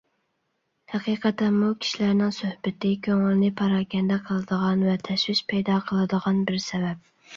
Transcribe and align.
ھەقىقەتەنمۇ 0.93 1.67
كىشىلەرنىڭ 1.83 2.33
سۆھبىتى 2.39 2.93
كۆڭۈلنى 3.09 3.51
پاراكەندە 3.61 4.19
قىلىدىغان 4.31 4.87
ۋە 4.89 4.97
تەشۋىش 5.09 5.43
پەيدا 5.53 5.77
قىلىدىغان 5.91 6.41
بىر 6.49 6.59
سەۋەب. 6.71 7.07